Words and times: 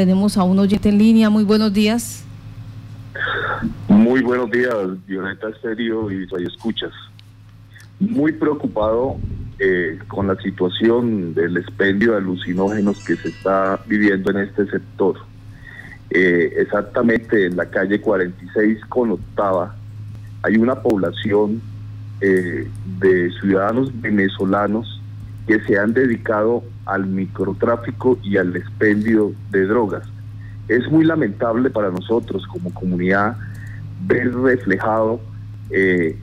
tenemos 0.00 0.38
a 0.38 0.44
un 0.44 0.58
oyente 0.58 0.88
en 0.88 0.96
línea. 0.96 1.28
Muy 1.28 1.44
buenos 1.44 1.74
días. 1.74 2.24
Muy 3.86 4.22
buenos 4.22 4.50
días, 4.50 4.74
Violeta 5.06 5.48
Serio 5.60 6.10
y 6.10 6.26
soy 6.26 6.46
escuchas. 6.46 6.90
Muy 7.98 8.32
preocupado 8.32 9.18
eh, 9.58 9.98
con 10.08 10.26
la 10.26 10.36
situación 10.36 11.34
del 11.34 11.58
expendio 11.58 12.12
de 12.12 12.16
alucinógenos 12.16 13.04
que 13.04 13.14
se 13.16 13.28
está 13.28 13.78
viviendo 13.86 14.30
en 14.30 14.38
este 14.38 14.70
sector. 14.70 15.16
Eh, 16.08 16.54
exactamente 16.56 17.44
en 17.44 17.56
la 17.58 17.66
calle 17.66 18.00
46 18.00 18.78
con 18.88 19.10
octava 19.10 19.76
hay 20.42 20.56
una 20.56 20.76
población 20.76 21.60
eh, 22.22 22.66
de 22.98 23.30
ciudadanos 23.38 23.92
venezolanos 24.00 24.99
que 25.46 25.60
se 25.60 25.78
han 25.78 25.92
dedicado 25.92 26.62
al 26.86 27.06
microtráfico 27.06 28.18
y 28.22 28.36
al 28.36 28.54
expendio 28.56 29.32
de 29.50 29.66
drogas. 29.66 30.02
Es 30.68 30.90
muy 30.90 31.04
lamentable 31.04 31.70
para 31.70 31.90
nosotros 31.90 32.46
como 32.46 32.72
comunidad 32.72 33.36
ver 34.06 34.32
reflejado 34.34 35.20
eh, 35.70 36.16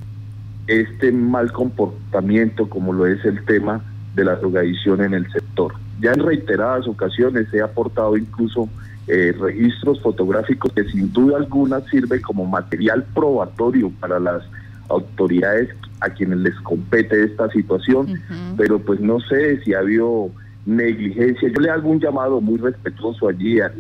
este 0.67 1.11
mal 1.11 1.51
comportamiento 1.51 2.69
como 2.69 2.93
lo 2.93 3.05
es 3.05 3.23
el 3.25 3.43
tema 3.45 3.81
de 4.15 4.25
la 4.25 4.35
drogadicción 4.35 5.01
en 5.01 5.13
el 5.13 5.31
sector. 5.31 5.73
Ya 6.01 6.11
en 6.11 6.19
reiteradas 6.19 6.87
ocasiones 6.87 7.53
he 7.53 7.61
aportado 7.61 8.17
incluso 8.17 8.69
eh, 9.07 9.33
registros 9.39 10.01
fotográficos 10.01 10.71
que 10.73 10.83
sin 10.83 11.11
duda 11.13 11.37
alguna 11.37 11.79
sirven 11.81 12.21
como 12.21 12.45
material 12.45 13.05
probatorio 13.13 13.91
para 13.99 14.19
las 14.19 14.43
autoridades 14.89 15.69
a 15.99 16.09
quienes 16.09 16.39
les 16.39 16.55
compete 16.61 17.23
esta 17.23 17.49
situación, 17.51 18.21
pero 18.55 18.79
pues 18.79 18.99
no 18.99 19.19
sé 19.21 19.61
si 19.63 19.73
ha 19.73 19.79
habido 19.79 20.29
negligencia. 20.65 21.49
Yo 21.49 21.59
le 21.59 21.69
hago 21.69 21.89
un 21.89 21.99
llamado 21.99 22.41
muy 22.41 22.57
respetuoso 22.57 23.27
allí 23.27 23.59
al 23.59 23.73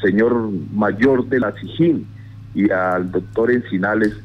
señor 0.00 0.50
mayor 0.72 1.26
de 1.28 1.40
la 1.40 1.52
SIGIN 1.52 2.06
y 2.54 2.70
al 2.70 3.12
doctor 3.12 3.50
Encinales, 3.50 4.18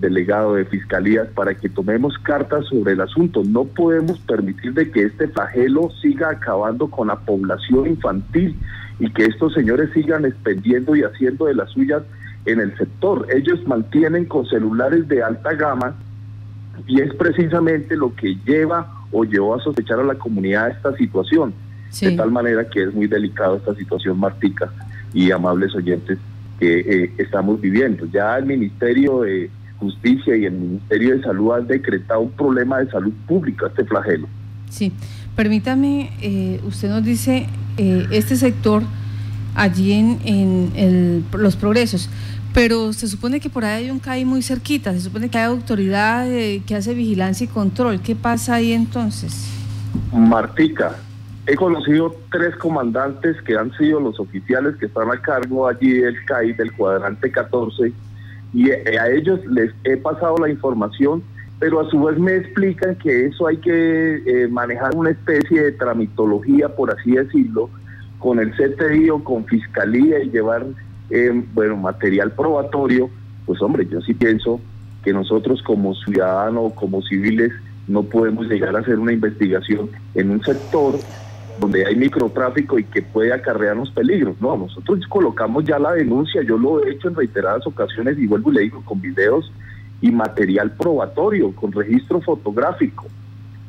delegado 0.00 0.54
de 0.54 0.64
Fiscalías, 0.64 1.28
para 1.28 1.54
que 1.54 1.68
tomemos 1.68 2.16
cartas 2.18 2.66
sobre 2.66 2.92
el 2.92 3.00
asunto. 3.00 3.42
No 3.44 3.64
podemos 3.64 4.18
permitir 4.20 4.72
de 4.72 4.90
que 4.90 5.04
este 5.04 5.28
flagelo 5.28 5.90
siga 6.00 6.30
acabando 6.30 6.88
con 6.88 7.08
la 7.08 7.16
población 7.16 7.88
infantil 7.88 8.56
y 8.98 9.10
que 9.12 9.24
estos 9.24 9.54
señores 9.54 9.90
sigan 9.92 10.24
expendiendo 10.24 10.96
y 10.96 11.02
haciendo 11.02 11.46
de 11.46 11.54
las 11.54 11.70
suyas 11.70 12.02
en 12.46 12.60
el 12.60 12.76
sector. 12.76 13.26
Ellos 13.34 13.66
mantienen 13.66 14.24
con 14.24 14.46
celulares 14.46 15.06
de 15.08 15.22
alta 15.22 15.52
gama 15.54 15.94
y 16.86 17.00
es 17.00 17.14
precisamente 17.14 17.96
lo 17.96 18.14
que 18.14 18.36
lleva 18.46 18.92
o 19.12 19.24
llevó 19.24 19.54
a 19.54 19.60
sospechar 19.62 20.00
a 20.00 20.04
la 20.04 20.14
comunidad 20.14 20.70
esta 20.70 20.96
situación. 20.96 21.52
De 22.00 22.12
tal 22.12 22.30
manera 22.30 22.68
que 22.68 22.84
es 22.84 22.94
muy 22.94 23.08
delicado 23.08 23.56
esta 23.56 23.74
situación, 23.74 24.18
Martica 24.18 24.72
y 25.12 25.32
amables 25.32 25.74
oyentes, 25.74 26.18
que 26.60 26.80
eh, 26.80 27.12
estamos 27.18 27.60
viviendo. 27.60 28.06
Ya 28.06 28.38
el 28.38 28.46
Ministerio 28.46 29.22
de 29.22 29.50
Justicia 29.78 30.36
y 30.36 30.44
el 30.44 30.52
Ministerio 30.52 31.16
de 31.16 31.22
Salud 31.22 31.52
han 31.52 31.66
decretado 31.66 32.20
un 32.20 32.30
problema 32.30 32.78
de 32.78 32.90
salud 32.90 33.12
pública, 33.26 33.66
este 33.66 33.84
flagelo. 33.84 34.28
Sí, 34.68 34.92
permítame, 35.34 36.12
eh, 36.20 36.60
usted 36.64 36.90
nos 36.90 37.02
dice, 37.02 37.48
eh, 37.76 38.06
este 38.12 38.36
sector 38.36 38.84
allí 39.54 39.92
en, 39.92 41.24
los 41.32 41.56
progresos, 41.56 42.08
pero 42.54 42.92
se 42.92 43.06
supone 43.08 43.40
que 43.40 43.50
por 43.50 43.64
ahí 43.64 43.84
hay 43.84 43.90
un 43.90 43.98
CAI 43.98 44.24
muy 44.24 44.42
cerquita, 44.42 44.92
se 44.92 45.00
supone 45.00 45.28
que 45.28 45.38
hay 45.38 45.44
autoridad 45.44 46.26
que 46.66 46.74
hace 46.74 46.94
vigilancia 46.94 47.44
y 47.44 47.48
control. 47.48 48.00
¿Qué 48.00 48.16
pasa 48.16 48.54
ahí 48.54 48.72
entonces? 48.72 49.48
Martica, 50.12 50.96
he 51.46 51.56
conocido 51.56 52.14
tres 52.30 52.56
comandantes 52.56 53.40
que 53.42 53.56
han 53.56 53.72
sido 53.76 54.00
los 54.00 54.18
oficiales 54.20 54.76
que 54.76 54.86
están 54.86 55.10
a 55.10 55.20
cargo 55.20 55.68
allí 55.68 55.92
del 55.92 56.16
CAI, 56.24 56.52
del 56.52 56.72
cuadrante 56.72 57.30
14, 57.30 57.92
y 58.52 58.70
a 58.70 59.08
ellos 59.10 59.40
les 59.46 59.72
he 59.84 59.96
pasado 59.96 60.36
la 60.38 60.48
información, 60.48 61.22
pero 61.60 61.80
a 61.80 61.90
su 61.90 62.02
vez 62.02 62.18
me 62.18 62.36
explican 62.36 62.96
que 62.96 63.26
eso 63.26 63.46
hay 63.46 63.58
que 63.58 64.22
eh, 64.26 64.48
manejar 64.48 64.96
una 64.96 65.10
especie 65.10 65.62
de 65.62 65.72
tramitología, 65.72 66.68
por 66.68 66.90
así 66.90 67.12
decirlo, 67.12 67.70
con 68.20 68.38
el 68.38 68.52
CTI 68.52 69.10
o 69.10 69.24
con 69.24 69.44
fiscalía 69.46 70.22
y 70.22 70.30
llevar 70.30 70.64
eh, 71.10 71.44
bueno 71.52 71.76
material 71.76 72.30
probatorio, 72.32 73.10
pues 73.46 73.60
hombre, 73.62 73.88
yo 73.90 74.00
sí 74.02 74.14
pienso 74.14 74.60
que 75.02 75.12
nosotros 75.12 75.60
como 75.62 75.94
ciudadanos, 75.94 76.74
como 76.74 77.02
civiles, 77.02 77.50
no 77.88 78.04
podemos 78.04 78.46
llegar 78.46 78.76
a 78.76 78.80
hacer 78.80 78.98
una 78.98 79.12
investigación 79.12 79.90
en 80.14 80.30
un 80.30 80.44
sector 80.44 80.98
donde 81.58 81.84
hay 81.84 81.96
microtráfico 81.96 82.78
y 82.78 82.84
que 82.84 83.02
puede 83.02 83.32
acarrearnos 83.32 83.90
peligros. 83.90 84.40
No, 84.40 84.56
nosotros 84.56 85.00
colocamos 85.08 85.64
ya 85.64 85.78
la 85.78 85.92
denuncia, 85.92 86.42
yo 86.42 86.56
lo 86.56 86.84
he 86.84 86.92
hecho 86.92 87.08
en 87.08 87.16
reiteradas 87.16 87.66
ocasiones 87.66 88.18
y 88.18 88.26
vuelvo 88.26 88.52
y 88.52 88.54
le 88.54 88.60
digo 88.62 88.82
con 88.84 89.00
videos 89.00 89.50
y 90.00 90.10
material 90.10 90.72
probatorio, 90.72 91.54
con 91.54 91.72
registro 91.72 92.20
fotográfico. 92.20 93.06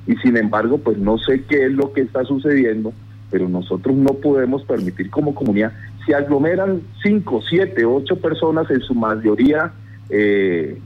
Y 0.08 0.16
sin 0.18 0.38
embargo, 0.38 0.78
pues 0.78 0.98
no 0.98 1.18
sé 1.18 1.44
qué 1.46 1.66
es 1.66 1.72
lo 1.72 1.92
que 1.94 2.02
está 2.02 2.24
sucediendo 2.26 2.94
pero 3.32 3.48
nosotros 3.48 3.96
no 3.96 4.14
podemos 4.14 4.64
permitir 4.66 5.10
como 5.10 5.34
comunidad, 5.34 5.72
si 6.06 6.14
aglomeran 6.14 6.82
5, 7.02 7.42
7, 7.50 7.86
8 7.86 8.16
personas, 8.18 8.70
en 8.70 8.82
su 8.82 8.94
mayoría 8.94 9.72
eh, 10.10 10.78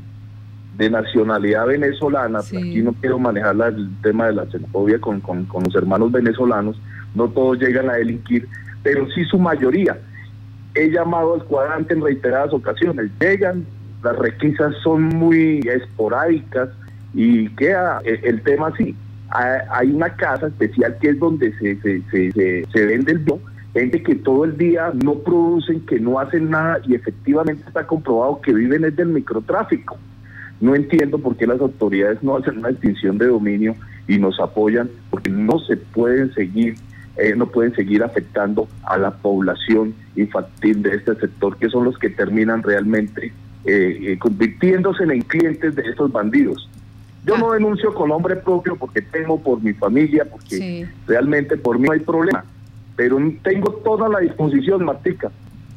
de 0.78 0.89
nacionalidad 0.89 1.66
venezolana, 1.66 2.39
aquí 2.39 2.81
no 2.81 2.94
quiero 2.94 3.17
manejar 3.17 3.55
el 3.67 3.89
tema 4.03 4.28
de 4.28 4.34
la 4.34 4.45
xenofobia 4.45 5.00
con, 5.00 5.22
con, 5.22 5.45
con 5.45 5.63
los 5.63 5.75
hermanos 5.75 6.11
venezolanos, 6.11 6.79
no 7.16 7.29
todos 7.29 7.59
llegan 7.59 7.89
a 7.89 7.94
delinquir, 7.94 8.47
pero 8.84 9.09
sí 9.11 9.23
su 9.25 9.39
mayoría. 9.39 9.97
He 10.75 10.91
llamado 10.91 11.35
al 11.35 11.44
cuadrante 11.45 11.94
en 11.94 12.03
reiteradas 12.03 12.53
ocasiones, 12.53 13.09
llegan, 13.19 13.66
las 14.03 14.17
requisas 14.17 14.75
son 14.84 15.03
muy 15.03 15.59
esporádicas 15.59 16.69
y 17.13 17.47
queda 17.55 18.01
eh, 18.03 18.19
el 18.23 18.41
tema 18.41 18.67
así 18.67 18.95
hay 19.29 19.91
una 19.91 20.09
casa 20.15 20.47
especial 20.47 20.97
que 20.99 21.09
es 21.09 21.19
donde 21.19 21.51
se, 21.57 21.75
se, 21.81 22.01
se, 22.11 22.65
se, 22.71 22.85
vende 22.85 23.11
el 23.11 23.19
bio, 23.19 23.39
gente 23.73 24.01
que 24.01 24.15
todo 24.15 24.45
el 24.45 24.57
día 24.57 24.91
no 25.03 25.15
producen, 25.15 25.81
que 25.81 25.99
no 25.99 26.19
hacen 26.19 26.49
nada 26.49 26.79
y 26.87 26.95
efectivamente 26.95 27.63
está 27.67 27.85
comprobado 27.85 28.41
que 28.41 28.53
viven 28.53 28.85
es 28.85 28.95
del 28.95 29.09
microtráfico. 29.09 29.97
No 30.61 30.73
entiendo 30.73 31.17
por 31.19 31.35
qué 31.35 31.47
las 31.47 31.59
autoridades 31.59 32.23
no 32.23 32.37
hacen 32.37 32.59
una 32.59 32.69
extinción 32.69 33.17
de 33.17 33.27
dominio 33.27 33.75
y 34.07 34.17
nos 34.17 34.39
apoyan, 34.39 34.89
porque 35.09 35.29
no 35.29 35.59
se 35.59 35.75
pueden 35.77 36.33
seguir, 36.33 36.75
eh, 37.17 37.33
no 37.35 37.47
pueden 37.47 37.75
seguir 37.75 38.03
afectando 38.03 38.67
a 38.83 38.97
la 38.97 39.11
población 39.11 39.93
infantil 40.15 40.81
de 40.83 40.95
este 40.95 41.15
sector, 41.15 41.57
que 41.57 41.69
son 41.69 41.83
los 41.83 41.97
que 41.97 42.09
terminan 42.09 42.63
realmente 42.63 43.33
eh, 43.65 43.99
eh, 44.01 44.17
convirtiéndose 44.19 45.03
en 45.03 45.21
clientes 45.21 45.75
de 45.75 45.81
estos 45.83 46.11
bandidos. 46.11 46.69
Yo 47.25 47.37
no 47.37 47.51
denuncio 47.53 47.93
con 47.93 48.09
nombre 48.09 48.35
propio 48.35 48.75
porque 48.75 49.01
tengo 49.01 49.39
por 49.39 49.61
mi 49.61 49.73
familia, 49.73 50.25
porque 50.29 50.87
realmente 51.07 51.57
por 51.57 51.79
mí 51.79 51.87
no 51.87 51.93
hay 51.93 51.99
problema. 51.99 52.45
Pero 52.95 53.17
tengo 53.43 53.71
toda 53.83 54.07
la 54.07 54.19
disposición, 54.19 54.85
Martica, 54.85 55.31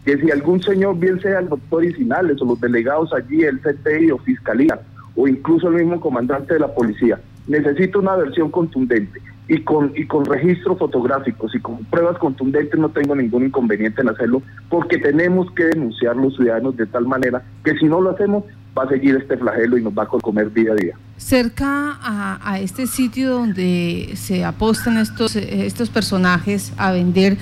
que 0.05 0.19
si 0.19 0.31
algún 0.31 0.63
señor, 0.63 0.99
bien 0.99 1.21
sea 1.21 1.41
el 1.41 1.49
doctor 1.49 1.85
Isinales 1.85 2.41
o 2.43 2.45
los 2.45 2.61
delegados 2.61 3.13
allí, 3.13 3.43
el 3.43 3.61
CTI 3.61 4.11
o 4.11 4.19
Fiscalía, 4.19 4.81
o 5.17 5.27
incluso 5.27 5.69
el 5.69 5.75
mismo 5.75 6.01
comandante 6.01 6.55
de 6.55 6.61
la 6.61 6.75
policía, 6.75 7.19
necesita 7.47 7.99
una 7.99 8.17
versión 8.17 8.51
contundente 8.51 9.21
y 9.49 9.63
con, 9.63 9.93
y 9.97 10.07
con 10.07 10.27
registros 10.27 10.79
fotográficos 10.79 11.55
y 11.55 11.59
con 11.59 11.79
pruebas 11.87 12.19
contundentes 12.19 12.79
no 12.79 12.91
tengo 12.91 13.17
ningún 13.17 13.47
inconveniente 13.47 14.03
en 14.03 14.11
hacerlo, 14.11 14.43
porque 14.69 14.99
tenemos 14.99 15.51
que 15.53 15.65
denunciar 15.65 16.17
los 16.17 16.37
ciudadanos 16.37 16.77
de 16.77 16.87
tal 16.87 17.07
manera 17.07 17.43
que 17.65 17.75
si 17.79 17.87
no 17.87 18.01
lo 18.01 18.11
hacemos 18.11 18.45
va 18.77 18.85
a 18.85 18.89
seguir 18.89 19.17
este 19.17 19.37
flagelo 19.37 19.79
y 19.79 19.83
nos 19.83 19.93
va 19.93 20.05
a 20.05 20.07
comer 20.07 20.53
día 20.53 20.73
a 20.73 20.75
día. 20.75 20.95
Cerca 21.17 21.99
a, 22.01 22.59
este 22.61 22.87
sitio 22.87 23.31
donde 23.31 24.13
se 24.15 24.45
apostan 24.45 24.99
estos, 24.99 25.35
estos 25.37 25.91
personajes 25.91 26.73
a 26.77 26.93
vender, 26.93 27.37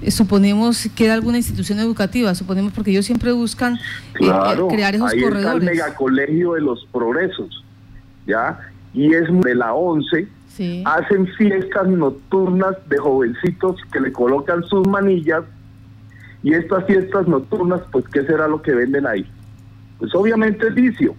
eh, 0.00 0.10
suponemos 0.10 0.88
queda 0.94 1.14
alguna 1.14 1.38
institución 1.38 1.80
educativa, 1.80 2.34
suponemos 2.34 2.72
porque 2.72 2.92
ellos 2.92 3.06
siempre 3.06 3.32
buscan 3.32 3.74
eh, 3.74 3.78
eh, 4.20 4.58
crear 4.68 4.94
esos 4.94 5.12
ahí 5.12 5.20
corredores. 5.20 5.62
Está 5.62 5.70
el 5.70 5.76
megacolegio 5.76 6.52
de 6.52 6.60
los 6.60 6.86
progresos, 6.92 7.64
¿ya? 8.26 8.60
Y 8.94 9.12
es 9.12 9.26
de 9.28 9.54
la 9.54 9.74
11, 9.74 10.28
hacen 10.84 11.26
fiestas 11.36 11.88
nocturnas 11.88 12.76
de 12.88 12.98
jovencitos 12.98 13.76
que 13.92 14.00
le 14.00 14.12
colocan 14.12 14.64
sus 14.64 14.86
manillas 14.86 15.44
y 16.42 16.54
estas 16.54 16.84
fiestas 16.86 17.26
nocturnas, 17.26 17.80
pues, 17.90 18.04
¿qué 18.08 18.24
será 18.24 18.46
lo 18.48 18.62
que 18.62 18.72
venden 18.72 19.06
ahí? 19.06 19.28
Pues 19.98 20.14
obviamente 20.14 20.68
es 20.68 20.74
vicio. 20.74 21.14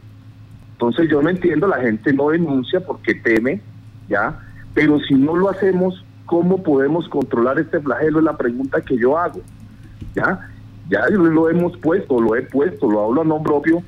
Entonces 0.74 1.10
yo 1.10 1.22
no 1.22 1.30
entiendo, 1.30 1.68
la 1.68 1.82
gente 1.82 2.14
no 2.14 2.30
denuncia 2.30 2.80
porque 2.80 3.16
teme, 3.16 3.62
¿ya? 4.08 4.40
Pero 4.74 5.00
si 5.02 5.16
no 5.16 5.36
lo 5.36 5.50
hacemos, 5.50 6.06
¿cómo 6.26 6.64
podemos 6.64 7.08
controlar 7.10 7.60
este 7.60 7.80
flagelo? 7.80 8.20
Es 8.20 8.26
la 8.26 8.38
pregunta 8.38 8.82
que 8.82 8.98
yo 8.98 9.18
hago, 9.18 9.42
¿ya? 10.16 10.48
Ya 10.90 11.06
lo 11.10 11.50
hemos 11.50 11.78
puesto, 11.78 12.22
lo 12.22 12.36
he 12.36 12.42
puesto, 12.44 12.90
lo 12.90 13.04
hablo 13.04 13.22
a 13.22 13.26
nombre 13.26 13.52
propio 13.52 13.84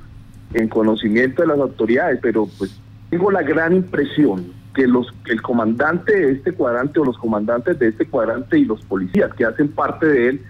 en 0.53 0.67
conocimiento 0.67 1.41
de 1.41 1.47
las 1.47 1.59
autoridades, 1.59 2.19
pero 2.21 2.47
pues 2.57 2.77
tengo 3.09 3.31
la 3.31 3.41
gran 3.41 3.73
impresión 3.73 4.51
que 4.75 4.85
los 4.87 5.11
que 5.25 5.31
el 5.31 5.41
comandante 5.41 6.13
de 6.13 6.31
este 6.33 6.51
cuadrante 6.51 6.99
o 6.99 7.05
los 7.05 7.17
comandantes 7.17 7.79
de 7.79 7.87
este 7.89 8.05
cuadrante 8.05 8.59
y 8.59 8.65
los 8.65 8.83
policías 8.85 9.33
que 9.33 9.45
hacen 9.45 9.69
parte 9.69 10.05
de 10.05 10.29
él 10.29 10.41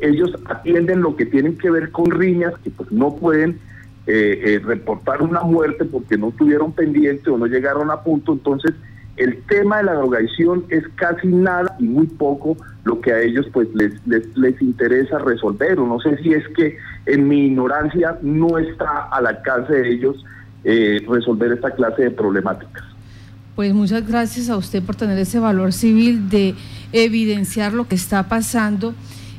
ellos 0.00 0.30
atienden 0.46 1.02
lo 1.02 1.16
que 1.16 1.26
tienen 1.26 1.56
que 1.56 1.70
ver 1.70 1.90
con 1.90 2.10
riñas, 2.10 2.54
que 2.62 2.70
pues 2.70 2.90
no 2.92 3.16
pueden 3.16 3.58
eh, 4.10 4.54
eh, 4.54 4.58
reportar 4.64 5.20
una 5.20 5.42
muerte 5.42 5.84
porque 5.84 6.16
no 6.16 6.30
tuvieron 6.30 6.72
pendiente 6.72 7.28
o 7.28 7.36
no 7.36 7.44
llegaron 7.44 7.90
a 7.90 8.00
punto, 8.00 8.32
entonces 8.32 8.74
el 9.18 9.42
tema 9.42 9.76
de 9.76 9.82
la 9.82 9.92
drogadicción 9.92 10.64
es 10.70 10.82
casi 10.94 11.26
nada 11.26 11.76
y 11.78 11.84
muy 11.84 12.06
poco 12.06 12.56
lo 12.84 13.02
que 13.02 13.12
a 13.12 13.20
ellos 13.20 13.46
pues 13.52 13.68
les, 13.74 13.92
les, 14.06 14.62
interesa 14.62 15.18
resolver, 15.18 15.78
o 15.78 15.86
no 15.86 16.00
sé 16.00 16.16
si 16.22 16.32
es 16.32 16.42
que 16.56 16.78
en 17.04 17.28
mi 17.28 17.48
ignorancia 17.48 18.16
no 18.22 18.56
está 18.56 19.08
al 19.10 19.26
alcance 19.26 19.74
de 19.74 19.92
ellos 19.92 20.24
eh, 20.64 21.04
resolver 21.06 21.52
esta 21.52 21.72
clase 21.72 22.04
de 22.04 22.10
problemáticas. 22.10 22.84
Pues 23.56 23.74
muchas 23.74 24.08
gracias 24.08 24.48
a 24.48 24.56
usted 24.56 24.82
por 24.82 24.96
tener 24.96 25.18
ese 25.18 25.38
valor 25.38 25.74
civil 25.74 26.30
de 26.30 26.54
evidenciar 26.92 27.74
lo 27.74 27.86
que 27.86 27.96
está 27.96 28.22
pasando 28.22 28.94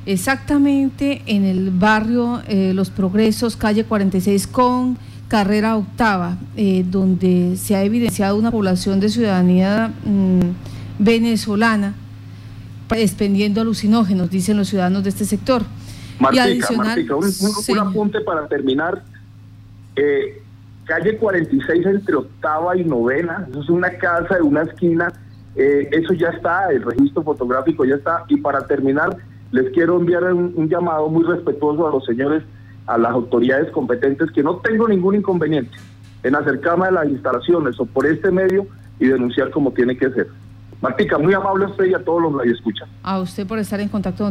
exactamente 0.05 1.21
en 1.25 1.45
el 1.45 1.71
barrio 1.71 2.41
eh, 2.47 2.73
Los 2.73 2.89
Progresos, 2.89 3.55
calle 3.55 3.83
46 3.83 4.47
con 4.47 4.97
carrera 5.27 5.75
octava, 5.77 6.37
eh, 6.55 6.83
donde 6.87 7.55
se 7.55 7.75
ha 7.75 7.83
evidenciado 7.83 8.35
una 8.35 8.51
población 8.51 8.99
de 8.99 9.09
ciudadanía 9.09 9.93
mm, 10.03 10.39
venezolana 10.97 11.93
expendiendo 12.91 13.61
alucinógenos, 13.61 14.31
dicen 14.31 14.57
los 14.57 14.67
ciudadanos 14.69 15.03
de 15.03 15.09
este 15.09 15.23
sector. 15.25 15.61
Martica, 16.19 16.49
y 16.49 16.53
adicional, 16.53 17.07
un, 17.11 17.79
apunte 17.79 18.21
para 18.21 18.47
terminar. 18.47 19.03
Eh, 19.95 20.41
calle 20.85 21.17
46 21.17 21.85
entre 21.85 22.15
octava 22.15 22.75
y 22.75 22.83
novena, 22.83 23.45
eso 23.51 23.61
es 23.61 23.69
una 23.69 23.91
casa 23.91 24.35
de 24.35 24.41
una 24.41 24.63
esquina, 24.63 25.13
eso 25.55 26.13
ya 26.13 26.29
está, 26.29 26.71
el 26.71 26.81
registro 26.81 27.21
fotográfico 27.21 27.85
ya 27.85 27.95
está. 27.95 28.25
Y 28.27 28.37
para 28.37 28.65
terminar, 28.65 29.15
les 29.51 29.71
quiero 29.73 29.97
enviar 29.97 30.23
un, 30.33 30.69
llamado 30.69 31.09
muy 31.09 31.23
respetuoso 31.23 31.87
a 31.87 31.91
los 31.91 32.05
señores, 32.05 32.43
a 32.87 32.97
las 32.97 33.11
autoridades 33.11 33.71
competentes, 33.71 34.31
que 34.31 34.43
no 34.43 34.57
tengo 34.57 34.87
ningún 34.87 35.15
inconveniente 35.15 35.77
en 36.23 36.35
acercarme 36.35 36.87
a 36.87 36.91
las 36.91 37.07
instalaciones 37.07 37.79
o 37.79 37.85
por 37.85 38.05
este 38.05 38.31
medio 38.31 38.67
y 38.99 39.07
denunciar 39.07 39.51
como 39.51 39.71
tiene 39.71 39.97
que 39.97 40.09
ser. 40.11 40.27
Martica, 40.81 41.17
muy 41.17 41.33
amable 41.33 41.65
a 41.65 41.67
usted 41.69 41.85
y 41.85 41.93
a 41.93 42.03
todos 42.03 42.21
los 42.21 42.41
que 42.41 42.49
escuchan. 42.49 42.87
A 43.03 43.19
usted 43.19 43.45
por 43.45 43.59
estar 43.59 43.79
en 43.79 43.89
contacto 43.89 44.23